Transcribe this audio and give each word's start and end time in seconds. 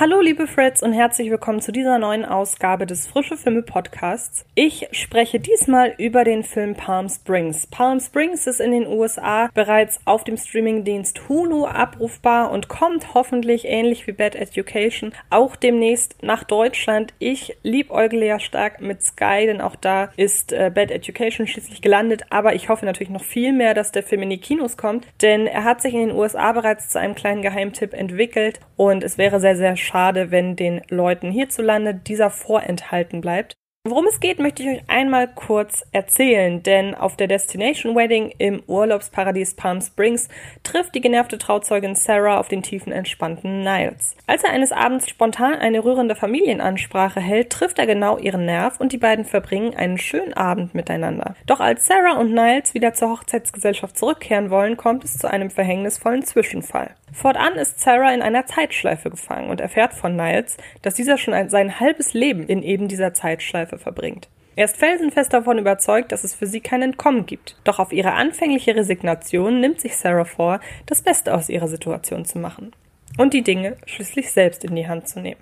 Hallo 0.00 0.22
liebe 0.22 0.46
Freds 0.46 0.82
und 0.82 0.94
herzlich 0.94 1.30
willkommen 1.30 1.60
zu 1.60 1.72
dieser 1.72 1.98
neuen 1.98 2.24
Ausgabe 2.24 2.86
des 2.86 3.06
Frische 3.06 3.36
Filme 3.36 3.60
Podcasts. 3.60 4.46
Ich 4.54 4.88
spreche 4.92 5.40
diesmal 5.40 5.92
über 5.98 6.24
den 6.24 6.42
Film 6.42 6.74
Palm 6.74 7.10
Springs. 7.10 7.66
Palm 7.66 8.00
Springs 8.00 8.46
ist 8.46 8.60
in 8.60 8.72
den 8.72 8.86
USA 8.86 9.50
bereits 9.52 10.00
auf 10.06 10.24
dem 10.24 10.38
Streamingdienst 10.38 11.28
Hulu 11.28 11.66
abrufbar 11.66 12.50
und 12.50 12.68
kommt 12.68 13.12
hoffentlich 13.12 13.66
ähnlich 13.66 14.06
wie 14.06 14.12
Bad 14.12 14.36
Education 14.36 15.12
auch 15.28 15.54
demnächst 15.54 16.22
nach 16.22 16.44
Deutschland. 16.44 17.12
Ich 17.18 17.58
liebäugle 17.62 18.24
ja 18.24 18.40
stark 18.40 18.80
mit 18.80 19.02
Sky, 19.02 19.44
denn 19.44 19.60
auch 19.60 19.76
da 19.76 20.12
ist 20.16 20.54
äh, 20.54 20.70
Bad 20.74 20.90
Education 20.90 21.46
schließlich 21.46 21.82
gelandet, 21.82 22.22
aber 22.30 22.54
ich 22.54 22.70
hoffe 22.70 22.86
natürlich 22.86 23.10
noch 23.10 23.22
viel 23.22 23.52
mehr, 23.52 23.74
dass 23.74 23.92
der 23.92 24.02
Film 24.02 24.22
in 24.22 24.30
die 24.30 24.40
Kinos 24.40 24.78
kommt, 24.78 25.06
denn 25.20 25.46
er 25.46 25.64
hat 25.64 25.82
sich 25.82 25.92
in 25.92 26.08
den 26.08 26.16
USA 26.16 26.52
bereits 26.52 26.88
zu 26.88 26.98
einem 26.98 27.14
kleinen 27.14 27.42
Geheimtipp 27.42 27.92
entwickelt 27.92 28.60
und 28.78 29.04
es 29.04 29.18
wäre 29.18 29.40
sehr, 29.40 29.56
sehr 29.56 29.76
schade, 29.90 30.30
wenn 30.30 30.56
den 30.56 30.82
Leuten 30.88 31.30
hierzulande 31.30 31.94
dieser 31.94 32.30
vorenthalten 32.30 33.20
bleibt. 33.20 33.54
Worum 33.88 34.06
es 34.06 34.20
geht, 34.20 34.38
möchte 34.38 34.62
ich 34.62 34.68
euch 34.68 34.82
einmal 34.88 35.26
kurz 35.26 35.86
erzählen, 35.90 36.62
denn 36.62 36.94
auf 36.94 37.16
der 37.16 37.28
Destination 37.28 37.96
Wedding 37.96 38.30
im 38.36 38.62
Urlaubsparadies 38.66 39.54
Palm 39.54 39.80
Springs 39.80 40.28
trifft 40.62 40.94
die 40.94 41.00
genervte 41.00 41.38
Trauzeugin 41.38 41.94
Sarah 41.94 42.38
auf 42.38 42.48
den 42.48 42.62
tiefen 42.62 42.92
entspannten 42.92 43.62
Niles. 43.62 44.16
Als 44.26 44.44
er 44.44 44.50
eines 44.50 44.70
Abends 44.70 45.08
spontan 45.08 45.54
eine 45.54 45.82
rührende 45.82 46.14
Familienansprache 46.14 47.20
hält, 47.20 47.48
trifft 47.48 47.78
er 47.78 47.86
genau 47.86 48.18
ihren 48.18 48.44
Nerv 48.44 48.78
und 48.80 48.92
die 48.92 48.98
beiden 48.98 49.24
verbringen 49.24 49.74
einen 49.74 49.96
schönen 49.96 50.34
Abend 50.34 50.74
miteinander. 50.74 51.34
Doch 51.46 51.60
als 51.60 51.86
Sarah 51.86 52.18
und 52.20 52.34
Niles 52.34 52.74
wieder 52.74 52.92
zur 52.92 53.08
Hochzeitsgesellschaft 53.08 53.96
zurückkehren 53.96 54.50
wollen, 54.50 54.76
kommt 54.76 55.04
es 55.04 55.16
zu 55.16 55.30
einem 55.30 55.48
verhängnisvollen 55.48 56.22
Zwischenfall. 56.22 56.94
Fortan 57.12 57.54
ist 57.54 57.80
Sarah 57.80 58.14
in 58.14 58.22
einer 58.22 58.46
Zeitschleife 58.46 59.10
gefangen 59.10 59.50
und 59.50 59.60
erfährt 59.60 59.94
von 59.94 60.16
Niles, 60.16 60.56
dass 60.82 60.94
dieser 60.94 61.18
schon 61.18 61.34
ein, 61.34 61.48
sein 61.48 61.80
halbes 61.80 62.14
Leben 62.14 62.46
in 62.46 62.62
eben 62.62 62.88
dieser 62.88 63.14
Zeitschleife 63.14 63.78
verbringt. 63.78 64.28
Er 64.56 64.64
ist 64.64 64.76
felsenfest 64.76 65.32
davon 65.32 65.58
überzeugt, 65.58 66.12
dass 66.12 66.24
es 66.24 66.34
für 66.34 66.46
sie 66.46 66.60
kein 66.60 66.82
Entkommen 66.82 67.24
gibt. 67.24 67.56
Doch 67.64 67.78
auf 67.78 67.92
ihre 67.92 68.12
anfängliche 68.12 68.74
Resignation 68.74 69.60
nimmt 69.60 69.80
sich 69.80 69.96
Sarah 69.96 70.24
vor, 70.24 70.60
das 70.86 71.02
Beste 71.02 71.34
aus 71.34 71.48
ihrer 71.48 71.68
Situation 71.68 72.24
zu 72.24 72.38
machen 72.38 72.72
und 73.16 73.32
die 73.32 73.42
Dinge 73.42 73.76
schließlich 73.86 74.32
selbst 74.32 74.64
in 74.64 74.74
die 74.74 74.88
Hand 74.88 75.08
zu 75.08 75.20
nehmen. 75.20 75.40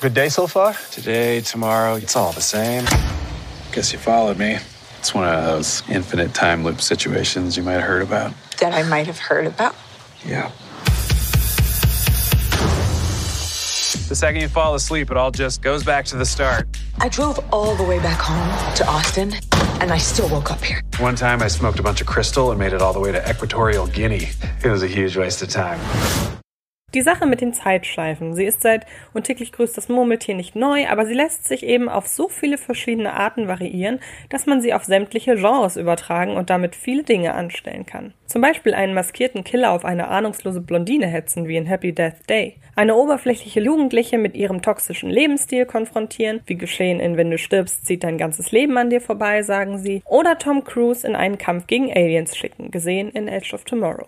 Good 0.00 0.16
day 0.16 0.30
so 0.30 0.46
far? 0.46 0.74
Today, 0.94 1.42
tomorrow, 1.42 1.96
it's 1.96 2.16
all 2.16 2.32
the 2.32 2.40
same. 2.40 2.84
Guess 3.72 3.92
you 3.92 3.98
followed 3.98 4.38
me. 4.38 4.58
It's 5.00 5.14
one 5.14 5.26
of 5.26 5.46
those 5.46 5.82
infinite 5.88 6.34
time 6.34 6.62
loop 6.62 6.82
situations 6.82 7.56
you 7.56 7.62
might 7.62 7.72
have 7.72 7.84
heard 7.84 8.02
about. 8.02 8.34
That 8.58 8.74
I 8.74 8.82
might 8.82 9.06
have 9.06 9.16
heard 9.18 9.46
about? 9.46 9.74
Yeah. 10.26 10.52
The 14.10 14.14
second 14.14 14.42
you 14.42 14.48
fall 14.48 14.74
asleep, 14.74 15.10
it 15.10 15.16
all 15.16 15.30
just 15.30 15.62
goes 15.62 15.82
back 15.82 16.04
to 16.06 16.16
the 16.16 16.26
start. 16.26 16.68
I 16.98 17.08
drove 17.08 17.40
all 17.50 17.74
the 17.76 17.82
way 17.82 17.98
back 17.98 18.20
home 18.20 18.74
to 18.74 18.86
Austin, 18.86 19.32
and 19.80 19.90
I 19.90 19.96
still 19.96 20.28
woke 20.28 20.50
up 20.50 20.62
here. 20.62 20.82
One 20.98 21.16
time 21.16 21.40
I 21.40 21.48
smoked 21.48 21.78
a 21.78 21.82
bunch 21.82 22.02
of 22.02 22.06
crystal 22.06 22.50
and 22.50 22.58
made 22.58 22.74
it 22.74 22.82
all 22.82 22.92
the 22.92 23.00
way 23.00 23.10
to 23.10 23.30
Equatorial 23.30 23.86
Guinea. 23.86 24.28
It 24.62 24.68
was 24.68 24.82
a 24.82 24.88
huge 24.88 25.16
waste 25.16 25.40
of 25.40 25.48
time. 25.48 25.80
Die 26.92 27.02
Sache 27.02 27.24
mit 27.24 27.40
den 27.40 27.54
Zeitschleifen. 27.54 28.34
Sie 28.34 28.44
ist 28.44 28.62
seit 28.62 28.84
und 29.14 29.22
täglich 29.24 29.52
grüßt 29.52 29.76
das 29.76 29.88
Murmeltier 29.88 30.34
nicht 30.34 30.56
neu, 30.56 30.88
aber 30.88 31.06
sie 31.06 31.14
lässt 31.14 31.46
sich 31.46 31.64
eben 31.64 31.88
auf 31.88 32.08
so 32.08 32.28
viele 32.28 32.58
verschiedene 32.58 33.12
Arten 33.12 33.46
variieren, 33.46 34.00
dass 34.28 34.46
man 34.46 34.60
sie 34.60 34.74
auf 34.74 34.82
sämtliche 34.82 35.36
Genres 35.36 35.76
übertragen 35.76 36.36
und 36.36 36.50
damit 36.50 36.74
viele 36.74 37.04
Dinge 37.04 37.34
anstellen 37.34 37.86
kann. 37.86 38.12
Zum 38.26 38.42
Beispiel 38.42 38.74
einen 38.74 38.94
maskierten 38.94 39.44
Killer 39.44 39.70
auf 39.70 39.84
eine 39.84 40.08
ahnungslose 40.08 40.60
Blondine 40.60 41.06
hetzen 41.06 41.46
wie 41.46 41.56
in 41.56 41.66
Happy 41.66 41.92
Death 41.92 42.28
Day. 42.28 42.56
Eine 42.74 42.96
oberflächliche 42.96 43.60
Jugendliche 43.60 44.18
mit 44.18 44.34
ihrem 44.34 44.60
toxischen 44.60 45.10
Lebensstil 45.10 45.66
konfrontieren, 45.66 46.40
wie 46.46 46.56
geschehen 46.56 46.98
in 46.98 47.16
Wenn 47.16 47.30
du 47.30 47.38
stirbst, 47.38 47.86
zieht 47.86 48.02
dein 48.02 48.18
ganzes 48.18 48.50
Leben 48.50 48.76
an 48.78 48.90
dir 48.90 49.00
vorbei, 49.00 49.42
sagen 49.42 49.78
sie. 49.78 50.02
Oder 50.06 50.38
Tom 50.38 50.64
Cruise 50.64 51.06
in 51.06 51.14
einen 51.14 51.38
Kampf 51.38 51.68
gegen 51.68 51.92
Aliens 51.92 52.36
schicken, 52.36 52.72
gesehen 52.72 53.10
in 53.10 53.28
Edge 53.28 53.54
of 53.54 53.62
Tomorrow. 53.64 54.06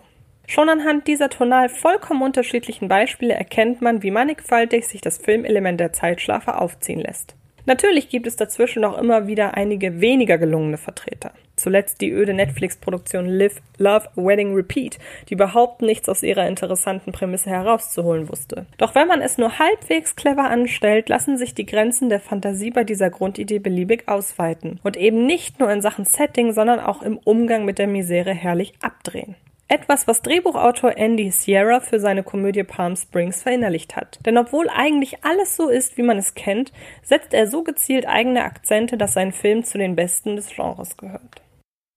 Schon 0.53 0.69
anhand 0.69 1.07
dieser 1.07 1.31
tonal 1.31 1.67
vollkommen 1.67 2.21
unterschiedlichen 2.21 2.87
Beispiele 2.87 3.33
erkennt 3.33 3.81
man, 3.81 4.03
wie 4.03 4.11
mannigfaltig 4.11 4.87
sich 4.87 5.01
das 5.01 5.17
Filmelement 5.17 5.79
der 5.79 5.93
Zeitschlafe 5.93 6.59
aufziehen 6.61 6.99
lässt. 6.99 7.35
Natürlich 7.65 8.07
gibt 8.07 8.27
es 8.27 8.35
dazwischen 8.35 8.83
noch 8.83 8.95
immer 8.99 9.25
wieder 9.25 9.55
einige 9.55 9.99
weniger 9.99 10.37
gelungene 10.37 10.77
Vertreter. 10.77 11.31
Zuletzt 11.55 12.01
die 12.01 12.11
öde 12.11 12.35
Netflix-Produktion 12.35 13.25
Live, 13.25 13.63
Love, 13.79 14.09
Wedding, 14.15 14.53
Repeat, 14.53 14.99
die 15.27 15.33
überhaupt 15.33 15.81
nichts 15.81 16.07
aus 16.07 16.21
ihrer 16.21 16.47
interessanten 16.47 17.13
Prämisse 17.13 17.49
herauszuholen 17.49 18.29
wusste. 18.29 18.67
Doch 18.77 18.93
wenn 18.93 19.07
man 19.07 19.23
es 19.23 19.39
nur 19.39 19.57
halbwegs 19.57 20.15
clever 20.15 20.51
anstellt, 20.51 21.09
lassen 21.09 21.39
sich 21.39 21.55
die 21.55 21.65
Grenzen 21.65 22.09
der 22.09 22.19
Fantasie 22.19 22.69
bei 22.69 22.83
dieser 22.83 23.09
Grundidee 23.09 23.57
beliebig 23.57 24.07
ausweiten 24.07 24.79
und 24.83 24.97
eben 24.97 25.25
nicht 25.25 25.59
nur 25.59 25.71
in 25.71 25.81
Sachen 25.81 26.05
Setting, 26.05 26.53
sondern 26.53 26.79
auch 26.79 27.01
im 27.01 27.17
Umgang 27.17 27.65
mit 27.65 27.79
der 27.79 27.87
Misere 27.87 28.35
herrlich 28.35 28.73
abdrehen. 28.83 29.35
Etwas, 29.67 30.07
was 30.07 30.21
Drehbuchautor 30.21 30.97
Andy 30.97 31.31
Sierra 31.31 31.79
für 31.79 31.99
seine 31.99 32.23
Komödie 32.23 32.63
Palm 32.63 32.95
Springs 32.95 33.41
verinnerlicht 33.41 33.95
hat. 33.95 34.19
Denn 34.25 34.37
obwohl 34.37 34.69
eigentlich 34.69 35.23
alles 35.23 35.55
so 35.55 35.69
ist, 35.69 35.97
wie 35.97 36.03
man 36.03 36.17
es 36.17 36.35
kennt, 36.35 36.71
setzt 37.01 37.33
er 37.33 37.47
so 37.47 37.63
gezielt 37.63 38.07
eigene 38.07 38.43
Akzente, 38.43 38.97
dass 38.97 39.13
sein 39.13 39.31
Film 39.31 39.63
zu 39.63 39.77
den 39.77 39.95
besten 39.95 40.35
des 40.35 40.49
Genres 40.49 40.97
gehört. 40.97 41.41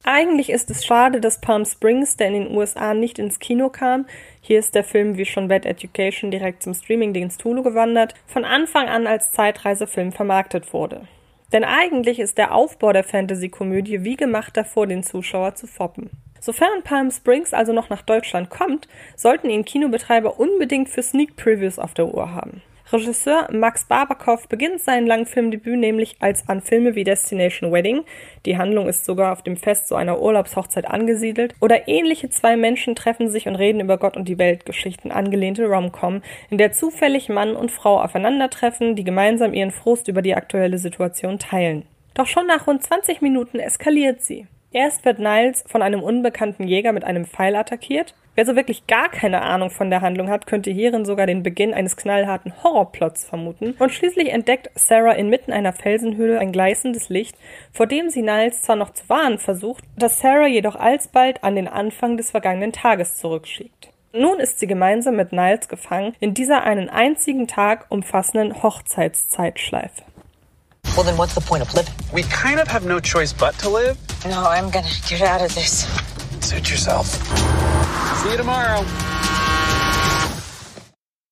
Eigentlich 0.05 0.51
ist 0.51 0.71
es 0.71 0.87
schade, 0.87 1.21
dass 1.21 1.41
Palm 1.41 1.65
Springs, 1.65 2.17
der 2.17 2.29
in 2.29 2.35
den 2.35 2.57
USA 2.57 2.95
nicht 2.95 3.19
ins 3.19 3.41
Kino 3.41 3.71
kam, 3.71 4.07
hier 4.41 4.61
ist 4.61 4.77
der 4.77 4.85
Film 4.85 5.17
wie 5.17 5.25
schon 5.25 5.49
Bad 5.49 5.67
Education 5.67 6.31
direkt 6.31 6.63
zum 6.63 6.75
Streamingdienst 6.75 7.45
Hulu 7.45 7.65
gewandert, 7.65 8.15
von 8.29 8.45
Anfang 8.45 8.89
an 8.89 9.09
als 9.09 9.33
Zeitreisefilm 9.33 10.13
vermarktet 10.13 10.73
wurde. 10.73 11.09
Denn 11.53 11.65
eigentlich 11.65 12.21
ist 12.21 12.39
der 12.39 12.55
Aufbau 12.55 12.93
der 12.93 13.03
Fantasy-Komödie 13.03 14.05
wie 14.05 14.17
gemacht 14.17 14.57
davor, 14.57 14.87
den 14.87 15.03
Zuschauer 15.03 15.57
zu 15.57 15.67
foppen. 15.67 16.11
Sofern 16.41 16.83
Palm 16.83 17.11
Springs 17.11 17.53
also 17.53 17.73
noch 17.73 17.91
nach 17.91 18.03
Deutschland 18.03 18.51
kommt, 18.51 18.89
sollten 19.17 19.51
ihn 19.51 19.65
Kinobetreiber 19.65 20.39
unbedingt 20.39 20.89
für 20.89 21.03
Sneak 21.03 21.37
Previews 21.37 21.79
auf 21.79 21.95
der 21.95 22.15
Uhr 22.15 22.33
haben. 22.35 22.63
Regisseur 22.93 23.49
Max 23.51 23.85
Barbakow 23.87 24.47
beginnt 24.49 24.81
sein 24.81 25.09
Langfilmdebüt 25.09 25.77
nämlich 25.77 26.17
als 26.21 26.49
an 26.49 26.61
Filme 26.61 26.95
wie 26.95 27.03
Destination 27.03 27.73
Wedding, 27.73 28.05
die 28.45 28.57
Handlung 28.59 28.89
ist 28.89 29.05
sogar 29.05 29.33
auf 29.33 29.43
dem 29.43 29.57
Fest 29.57 29.89
so 29.89 29.97
einer 29.97 30.23
Urlaubshochzeit 30.23 30.87
angesiedelt, 30.87 31.57
oder 31.61 31.89
ähnliche 31.89 32.31
zwei 32.31 32.57
Menschen 32.57 32.95
treffen 32.95 33.29
sich 33.29 33.49
und 33.49 33.57
reden 33.57 33.81
über 33.81 33.99
Gott 33.99 34.17
und 34.17 34.29
die 34.29 34.39
Welt 34.39 34.67
Geschichten 34.67 35.11
angelehnte 35.11 35.67
Rom-Com, 35.67 36.23
in 36.49 36.59
der 36.59 36.71
zufällig 36.71 37.29
Mann 37.29 37.57
und 37.57 37.73
Frau 37.73 38.01
aufeinandertreffen, 38.01 38.95
die 38.95 39.05
gemeinsam 39.05 39.53
ihren 39.53 39.73
Frust 39.73 40.07
über 40.07 40.23
die 40.23 40.37
aktuelle 40.37 40.79
Situation 40.79 41.41
teilen. 41.41 41.87
Doch 42.15 42.27
schon 42.27 42.47
nach 42.47 42.69
rund 42.69 42.85
20 42.85 43.21
Minuten 43.21 43.59
eskaliert 43.59 44.23
sie. 44.23 44.47
Erst 44.77 45.07
wird 45.07 45.19
Niles 45.19 45.65
von 45.67 45.81
einem 45.81 46.03
unbekannten 46.03 46.69
Jäger 46.69 46.93
mit 46.93 47.03
einem 47.03 47.25
Pfeil 47.25 47.57
attackiert. 47.57 48.15
Wer 48.35 48.45
so 48.45 48.57
wirklich 48.57 48.87
gar 48.87 49.09
keine 49.09 49.41
Ahnung 49.41 49.71
von 49.71 49.89
der 49.89 50.03
Handlung 50.03 50.29
hat, 50.29 50.47
könnte 50.47 50.71
hierin 50.71 51.07
sogar 51.07 51.25
den 51.25 51.43
Beginn 51.43 51.73
eines 51.73 51.97
knallharten 51.97 52.53
Horrorplots 52.63 53.25
vermuten. 53.25 53.75
Und 53.79 53.91
schließlich 53.91 54.29
entdeckt 54.29 54.69
Sarah 54.75 55.13
inmitten 55.13 55.51
einer 55.51 55.73
Felsenhöhle 55.73 56.39
ein 56.41 56.53
gleißendes 56.53 57.09
Licht, 57.09 57.39
vor 57.73 57.87
dem 57.87 58.11
sie 58.11 58.21
Niles 58.21 58.61
zwar 58.61 58.77
noch 58.77 58.93
zu 58.93 59.09
warnen 59.09 59.39
versucht, 59.39 59.83
das 59.97 60.21
Sarah 60.21 60.47
jedoch 60.47 60.77
alsbald 60.77 61.43
an 61.43 61.57
den 61.57 61.69
Anfang 61.69 62.19
des 62.19 62.31
vergangenen 62.31 62.73
Tages 62.73 63.17
zurückschickt. 63.17 63.89
Nun 64.13 64.39
ist 64.41 64.59
sie 64.59 64.67
gemeinsam 64.67 65.17
mit 65.17 65.33
Niles 65.33 65.69
gefangen 65.69 66.15
in 66.21 66.35
dieser 66.35 66.65
einen 66.65 66.91
einzigen 66.91 67.49
Tag 67.49 67.87
umfassenden 67.89 68.63
Hochzeitszeitschleife. 68.63 70.03
Well, 70.95 71.05
then 71.07 71.17
what's 71.17 71.35
the 71.35 71.41
point 71.41 71.63
of 71.63 71.73
living? 71.73 71.95
We 72.13 72.25
kind 72.25 72.61
of 72.61 72.71
have 72.71 72.87
no 72.87 73.01
choice 73.01 73.33
but 73.33 73.59
to 73.61 73.71
live. 73.71 73.97
No, 74.29 74.43
I'm 74.43 74.71
gonna 74.73 74.89
get 75.09 75.23
out 75.23 75.41
of 75.41 75.55
this. 75.55 75.87
Suit 76.41 76.69
yourself. 76.69 77.07
See 78.23 78.31
you 78.31 78.37
tomorrow. 78.37 78.85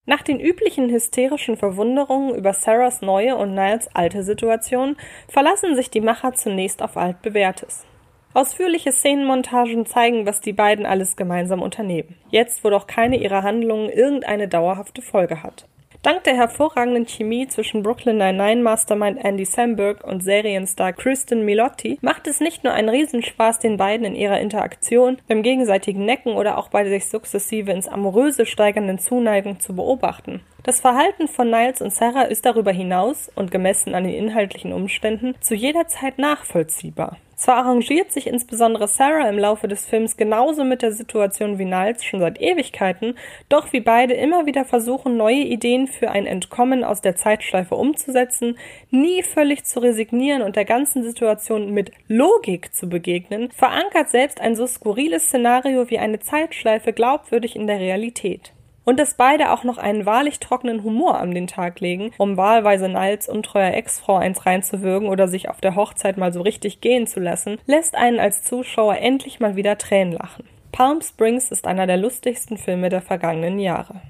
Nach 0.06 0.22
den 0.22 0.38
üblichen 0.38 0.90
hysterischen 0.90 1.56
Verwunderungen 1.56 2.36
über 2.36 2.52
Sarahs 2.52 3.00
neue 3.02 3.34
und 3.36 3.54
Niles 3.54 3.88
alte 3.94 4.22
Situation 4.22 4.96
verlassen 5.28 5.74
sich 5.74 5.90
die 5.90 6.02
Macher 6.02 6.34
zunächst 6.34 6.82
auf 6.82 6.96
altbewährtes. 6.96 7.84
Ausführliche 8.32 8.92
Szenenmontagen 8.92 9.86
zeigen, 9.86 10.24
was 10.24 10.40
die 10.40 10.52
beiden 10.52 10.86
alles 10.86 11.16
gemeinsam 11.16 11.62
unternehmen. 11.62 12.14
Jetzt, 12.30 12.62
wo 12.62 12.70
doch 12.70 12.86
keine 12.86 13.16
ihrer 13.16 13.42
Handlungen 13.42 13.88
irgendeine 13.88 14.46
dauerhafte 14.46 15.02
Folge 15.02 15.42
hat. 15.42 15.66
Dank 16.04 16.22
der 16.24 16.36
hervorragenden 16.36 17.06
Chemie 17.06 17.48
zwischen 17.48 17.82
Brooklyn 17.82 18.18
Nine-Nine 18.18 18.62
Mastermind 18.62 19.24
Andy 19.24 19.46
Samberg 19.46 20.04
und 20.04 20.22
Serienstar 20.22 20.92
Kristen 20.92 21.46
Milotti 21.46 21.98
macht 22.02 22.26
es 22.26 22.40
nicht 22.40 22.62
nur 22.62 22.74
einen 22.74 22.90
Riesenspaß, 22.90 23.58
den 23.58 23.78
beiden 23.78 24.04
in 24.04 24.14
ihrer 24.14 24.38
Interaktion, 24.38 25.16
beim 25.28 25.42
gegenseitigen 25.42 26.04
Necken 26.04 26.34
oder 26.34 26.58
auch 26.58 26.68
bei 26.68 26.86
sich 26.86 27.08
sukzessive 27.08 27.72
ins 27.72 27.88
Amoröse 27.88 28.44
steigernden 28.44 28.98
Zuneigung 28.98 29.60
zu 29.60 29.74
beobachten. 29.74 30.42
Das 30.62 30.82
Verhalten 30.82 31.26
von 31.26 31.48
Niles 31.50 31.80
und 31.80 31.90
Sarah 31.90 32.24
ist 32.24 32.44
darüber 32.44 32.70
hinaus 32.70 33.32
und 33.34 33.50
gemessen 33.50 33.94
an 33.94 34.04
den 34.04 34.12
inhaltlichen 34.12 34.74
Umständen 34.74 35.34
zu 35.40 35.54
jeder 35.54 35.88
Zeit 35.88 36.18
nachvollziehbar. 36.18 37.16
Zwar 37.36 37.56
arrangiert 37.56 38.12
sich 38.12 38.26
insbesondere 38.26 38.88
Sarah 38.88 39.28
im 39.28 39.38
Laufe 39.38 39.68
des 39.68 39.86
Films 39.86 40.16
genauso 40.16 40.64
mit 40.64 40.82
der 40.82 40.92
Situation 40.92 41.58
wie 41.58 41.64
Niles 41.64 42.04
schon 42.04 42.20
seit 42.20 42.40
Ewigkeiten, 42.40 43.16
doch 43.48 43.72
wie 43.72 43.80
beide 43.80 44.14
immer 44.14 44.46
wieder 44.46 44.64
versuchen, 44.64 45.16
neue 45.16 45.42
Ideen 45.42 45.86
für 45.86 46.10
ein 46.10 46.26
Entkommen 46.26 46.84
aus 46.84 47.00
der 47.00 47.16
Zeitschleife 47.16 47.74
umzusetzen, 47.74 48.58
nie 48.90 49.22
völlig 49.22 49.64
zu 49.64 49.80
resignieren 49.80 50.42
und 50.42 50.56
der 50.56 50.64
ganzen 50.64 51.02
Situation 51.02 51.72
mit 51.72 51.92
Logik 52.08 52.74
zu 52.74 52.88
begegnen, 52.88 53.50
verankert 53.50 54.10
selbst 54.10 54.40
ein 54.40 54.56
so 54.56 54.66
skurriles 54.66 55.24
Szenario 55.24 55.90
wie 55.90 55.98
eine 55.98 56.20
Zeitschleife 56.20 56.92
glaubwürdig 56.92 57.56
in 57.56 57.66
der 57.66 57.80
Realität. 57.80 58.52
Und 58.84 59.00
dass 59.00 59.14
beide 59.14 59.50
auch 59.50 59.64
noch 59.64 59.78
einen 59.78 60.04
wahrlich 60.06 60.40
trockenen 60.40 60.84
Humor 60.84 61.18
an 61.18 61.32
den 61.32 61.46
Tag 61.46 61.80
legen, 61.80 62.12
um 62.18 62.36
wahlweise 62.36 62.88
Niles 62.88 63.28
untreuer 63.28 63.72
Ex-Frau 63.72 64.16
eins 64.16 64.44
reinzuwürgen 64.44 65.08
oder 65.08 65.26
sich 65.26 65.48
auf 65.48 65.60
der 65.60 65.74
Hochzeit 65.74 66.18
mal 66.18 66.32
so 66.32 66.42
richtig 66.42 66.80
gehen 66.80 67.06
zu 67.06 67.20
lassen, 67.20 67.58
lässt 67.66 67.94
einen 67.94 68.20
als 68.20 68.42
Zuschauer 68.42 68.96
endlich 68.98 69.40
mal 69.40 69.56
wieder 69.56 69.78
Tränen 69.78 70.12
lachen. 70.12 70.44
Palm 70.72 71.00
Springs 71.02 71.50
ist 71.50 71.66
einer 71.66 71.86
der 71.86 71.96
lustigsten 71.96 72.58
Filme 72.58 72.88
der 72.88 73.00
vergangenen 73.00 73.58
Jahre. 73.58 74.02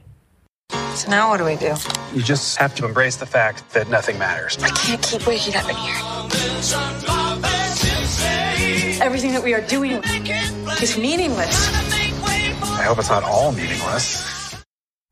So 0.94 1.10
now 1.10 1.28
what 1.28 1.38
do 1.38 1.44
we 1.44 1.56
do? 1.56 1.74
You 2.14 2.22
just 2.22 2.58
have 2.58 2.74
to 2.76 2.86
embrace 2.86 3.16
the 3.16 3.26
fact 3.26 3.64
that 3.74 3.90
nothing 3.90 4.16
matters. 4.16 4.56
I 4.58 4.70
can't 4.70 5.02
keep 5.02 5.26
waking 5.26 5.54
up 5.56 5.68
in 5.68 5.76
here. 5.76 5.94
Everything 9.02 9.32
that 9.34 9.44
we 9.44 9.54
are 9.54 9.62
doing 9.68 10.00
is 10.80 10.96
meaningless. 10.96 11.68
I 12.78 12.84
hope 12.84 12.98
it's 12.98 13.10
not 13.10 13.24
all 13.24 13.52
meaningless. 13.52 14.33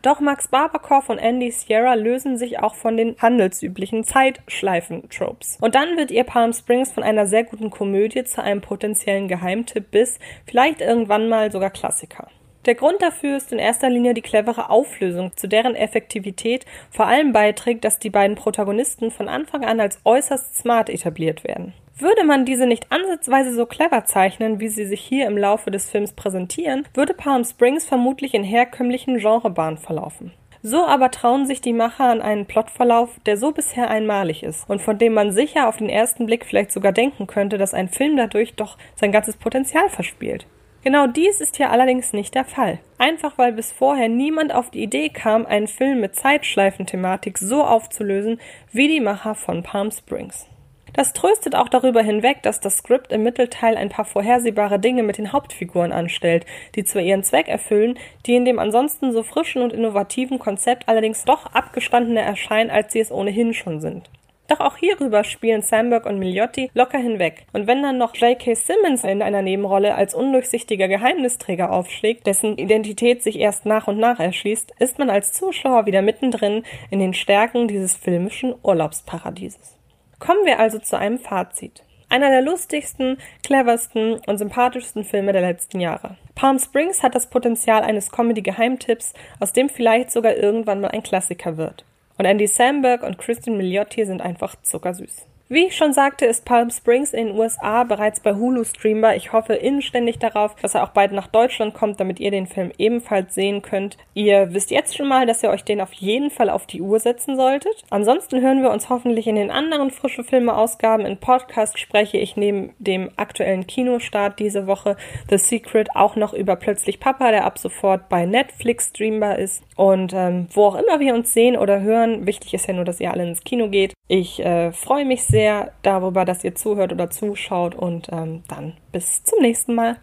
Doch 0.02 0.18
Max 0.18 0.48
Barbakoff 0.48 1.08
und 1.08 1.18
Andy 1.18 1.52
Sierra 1.52 1.94
lösen 1.94 2.36
sich 2.36 2.58
auch 2.58 2.74
von 2.74 2.96
den 2.96 3.16
handelsüblichen 3.18 4.02
Zeitschleifen-Tropes. 4.02 5.58
Und 5.60 5.76
dann 5.76 5.96
wird 5.96 6.10
ihr 6.10 6.24
Palm 6.24 6.52
Springs 6.52 6.90
von 6.90 7.04
einer 7.04 7.26
sehr 7.28 7.44
guten 7.44 7.70
Komödie 7.70 8.24
zu 8.24 8.42
einem 8.42 8.60
potenziellen 8.60 9.28
Geheimtipp 9.28 9.92
bis 9.92 10.18
vielleicht 10.44 10.80
irgendwann 10.80 11.28
mal 11.28 11.52
sogar 11.52 11.70
Klassiker. 11.70 12.26
Der 12.66 12.74
Grund 12.74 13.00
dafür 13.00 13.36
ist 13.36 13.52
in 13.52 13.58
erster 13.58 13.90
Linie 13.90 14.14
die 14.14 14.22
clevere 14.22 14.70
Auflösung, 14.70 15.32
zu 15.36 15.48
deren 15.48 15.74
Effektivität 15.76 16.64
vor 16.90 17.06
allem 17.06 17.32
beiträgt, 17.32 17.84
dass 17.84 17.98
die 17.98 18.10
beiden 18.10 18.36
Protagonisten 18.36 19.10
von 19.10 19.28
Anfang 19.28 19.64
an 19.64 19.80
als 19.80 20.00
äußerst 20.04 20.56
smart 20.56 20.88
etabliert 20.88 21.44
werden. 21.44 21.74
Würde 21.98 22.24
man 22.24 22.44
diese 22.44 22.66
nicht 22.66 22.90
ansatzweise 22.90 23.54
so 23.54 23.66
clever 23.66 24.04
zeichnen, 24.04 24.60
wie 24.60 24.68
sie 24.68 24.86
sich 24.86 25.00
hier 25.00 25.26
im 25.26 25.36
Laufe 25.36 25.70
des 25.70 25.90
Films 25.90 26.12
präsentieren, 26.12 26.86
würde 26.94 27.14
Palm 27.14 27.44
Springs 27.44 27.84
vermutlich 27.84 28.34
in 28.34 28.44
herkömmlichen 28.44 29.18
Genrebahnen 29.18 29.78
verlaufen. 29.78 30.32
So 30.64 30.84
aber 30.84 31.10
trauen 31.10 31.46
sich 31.46 31.60
die 31.60 31.72
Macher 31.72 32.04
an 32.04 32.22
einen 32.22 32.46
Plotverlauf, 32.46 33.18
der 33.26 33.36
so 33.36 33.50
bisher 33.50 33.90
einmalig 33.90 34.44
ist 34.44 34.70
und 34.70 34.80
von 34.80 34.96
dem 34.96 35.12
man 35.12 35.32
sicher 35.32 35.68
auf 35.68 35.78
den 35.78 35.88
ersten 35.88 36.26
Blick 36.26 36.46
vielleicht 36.46 36.70
sogar 36.70 36.92
denken 36.92 37.26
könnte, 37.26 37.58
dass 37.58 37.74
ein 37.74 37.88
Film 37.88 38.16
dadurch 38.16 38.54
doch 38.54 38.78
sein 38.94 39.10
ganzes 39.10 39.36
Potenzial 39.36 39.88
verspielt. 39.88 40.46
Genau 40.84 41.06
dies 41.06 41.40
ist 41.40 41.56
hier 41.56 41.70
allerdings 41.70 42.12
nicht 42.12 42.34
der 42.34 42.44
Fall. 42.44 42.78
Einfach 42.98 43.38
weil 43.38 43.52
bis 43.52 43.72
vorher 43.72 44.08
niemand 44.08 44.54
auf 44.54 44.70
die 44.70 44.82
Idee 44.82 45.08
kam, 45.08 45.46
einen 45.46 45.68
Film 45.68 46.00
mit 46.00 46.14
Zeitschleifenthematik 46.14 47.38
so 47.38 47.64
aufzulösen 47.64 48.40
wie 48.72 48.88
die 48.88 49.00
Macher 49.00 49.34
von 49.34 49.62
Palm 49.62 49.90
Springs. 49.90 50.46
Das 50.92 51.14
tröstet 51.14 51.54
auch 51.54 51.68
darüber 51.68 52.02
hinweg, 52.02 52.42
dass 52.42 52.60
das 52.60 52.78
Skript 52.78 53.12
im 53.12 53.22
Mittelteil 53.22 53.76
ein 53.76 53.88
paar 53.88 54.04
vorhersehbare 54.04 54.78
Dinge 54.78 55.02
mit 55.02 55.16
den 55.18 55.32
Hauptfiguren 55.32 55.92
anstellt, 55.92 56.44
die 56.74 56.84
zwar 56.84 57.02
ihren 57.02 57.22
Zweck 57.22 57.48
erfüllen, 57.48 57.98
die 58.26 58.34
in 58.34 58.44
dem 58.44 58.58
ansonsten 58.58 59.12
so 59.12 59.22
frischen 59.22 59.62
und 59.62 59.72
innovativen 59.72 60.38
Konzept 60.38 60.88
allerdings 60.88 61.24
doch 61.24 61.46
abgestandener 61.46 62.22
erscheinen, 62.22 62.70
als 62.70 62.92
sie 62.92 63.00
es 63.00 63.10
ohnehin 63.10 63.54
schon 63.54 63.80
sind. 63.80 64.10
Doch 64.48 64.60
auch 64.60 64.76
hierüber 64.76 65.24
spielen 65.24 65.62
Samberg 65.62 66.04
und 66.04 66.18
Miliotti 66.18 66.70
locker 66.74 66.98
hinweg. 66.98 67.46
Und 67.54 67.66
wenn 67.66 67.82
dann 67.82 67.96
noch 67.96 68.14
J.K. 68.14 68.54
Simmons 68.54 69.02
in 69.02 69.22
einer 69.22 69.40
Nebenrolle 69.40 69.94
als 69.94 70.14
undurchsichtiger 70.14 70.88
Geheimnisträger 70.88 71.72
aufschlägt, 71.72 72.26
dessen 72.26 72.58
Identität 72.58 73.22
sich 73.22 73.38
erst 73.38 73.64
nach 73.64 73.88
und 73.88 73.98
nach 73.98 74.20
erschließt, 74.20 74.74
ist 74.78 74.98
man 74.98 75.08
als 75.08 75.32
Zuschauer 75.32 75.86
wieder 75.86 76.02
mittendrin 76.02 76.64
in 76.90 76.98
den 76.98 77.14
Stärken 77.14 77.66
dieses 77.66 77.96
filmischen 77.96 78.54
Urlaubsparadieses. 78.62 79.78
Kommen 80.22 80.46
wir 80.46 80.60
also 80.60 80.78
zu 80.78 80.96
einem 80.96 81.18
Fazit. 81.18 81.82
Einer 82.08 82.30
der 82.30 82.42
lustigsten, 82.42 83.18
cleversten 83.42 84.20
und 84.24 84.38
sympathischsten 84.38 85.02
Filme 85.02 85.32
der 85.32 85.42
letzten 85.42 85.80
Jahre. 85.80 86.14
Palm 86.36 86.60
Springs 86.60 87.02
hat 87.02 87.16
das 87.16 87.28
Potenzial 87.28 87.82
eines 87.82 88.12
Comedy-Geheimtipps, 88.12 89.14
aus 89.40 89.52
dem 89.52 89.68
vielleicht 89.68 90.12
sogar 90.12 90.36
irgendwann 90.36 90.80
mal 90.80 90.92
ein 90.92 91.02
Klassiker 91.02 91.56
wird. 91.56 91.84
Und 92.18 92.26
Andy 92.26 92.46
Samberg 92.46 93.02
und 93.02 93.18
Christian 93.18 93.56
Milioti 93.56 94.06
sind 94.06 94.22
einfach 94.22 94.54
zuckersüß. 94.62 95.26
Wie 95.52 95.66
ich 95.66 95.76
schon 95.76 95.92
sagte, 95.92 96.24
ist 96.24 96.46
Palm 96.46 96.70
Springs 96.70 97.12
in 97.12 97.26
den 97.26 97.38
USA 97.38 97.84
bereits 97.84 98.20
bei 98.20 98.32
Hulu 98.32 98.64
streambar. 98.64 99.16
Ich 99.16 99.34
hoffe 99.34 99.52
inständig 99.52 100.18
darauf, 100.18 100.54
dass 100.54 100.74
er 100.74 100.82
auch 100.82 100.92
bald 100.92 101.12
nach 101.12 101.26
Deutschland 101.26 101.74
kommt, 101.74 102.00
damit 102.00 102.20
ihr 102.20 102.30
den 102.30 102.46
Film 102.46 102.72
ebenfalls 102.78 103.34
sehen 103.34 103.60
könnt. 103.60 103.98
Ihr 104.14 104.54
wisst 104.54 104.70
jetzt 104.70 104.96
schon 104.96 105.08
mal, 105.08 105.26
dass 105.26 105.42
ihr 105.42 105.50
euch 105.50 105.62
den 105.62 105.82
auf 105.82 105.92
jeden 105.92 106.30
Fall 106.30 106.48
auf 106.48 106.66
die 106.66 106.80
Uhr 106.80 106.98
setzen 107.00 107.36
solltet. 107.36 107.84
Ansonsten 107.90 108.40
hören 108.40 108.62
wir 108.62 108.70
uns 108.70 108.88
hoffentlich 108.88 109.26
in 109.26 109.34
den 109.34 109.50
anderen 109.50 109.90
frische 109.90 110.24
Filme 110.24 110.56
Ausgaben. 110.56 111.04
In 111.04 111.18
Podcast 111.18 111.78
spreche 111.78 112.16
ich 112.16 112.34
neben 112.34 112.72
dem 112.78 113.10
aktuellen 113.16 113.66
Kinostart 113.66 114.38
diese 114.38 114.66
Woche 114.66 114.96
The 115.28 115.36
Secret 115.36 115.94
auch 115.94 116.16
noch 116.16 116.32
über 116.32 116.56
Plötzlich 116.56 116.98
Papa, 116.98 117.30
der 117.30 117.44
ab 117.44 117.58
sofort 117.58 118.08
bei 118.08 118.24
Netflix 118.24 118.86
streambar 118.86 119.38
ist. 119.38 119.62
Und 119.76 120.14
ähm, 120.14 120.46
wo 120.54 120.64
auch 120.64 120.76
immer 120.76 120.98
wir 120.98 121.12
uns 121.12 121.34
sehen 121.34 121.58
oder 121.58 121.82
hören, 121.82 122.26
wichtig 122.26 122.54
ist 122.54 122.68
ja 122.68 122.72
nur, 122.72 122.86
dass 122.86 123.00
ihr 123.00 123.12
alle 123.12 123.28
ins 123.28 123.44
Kino 123.44 123.68
geht. 123.68 123.92
Ich 124.08 124.42
äh, 124.42 124.72
freue 124.72 125.04
mich 125.04 125.24
sehr 125.24 125.41
sehr 125.42 125.72
darüber, 125.82 126.24
dass 126.24 126.44
ihr 126.44 126.54
zuhört 126.54 126.92
oder 126.92 127.10
zuschaut 127.10 127.74
und 127.74 128.08
ähm, 128.12 128.44
dann 128.46 128.74
bis 128.92 129.24
zum 129.24 129.40
nächsten 129.40 129.74
Mal. 129.74 129.96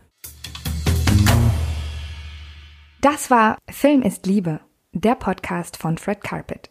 Das 2.99 3.31
war 3.31 3.57
Film 3.71 4.01
ist 4.01 4.25
Liebe, 4.25 4.59
der 4.91 5.15
Podcast 5.15 5.77
von 5.77 5.97
Fred 5.97 6.21
Carpet. 6.21 6.69